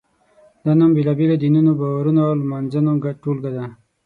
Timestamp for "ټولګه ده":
3.21-3.63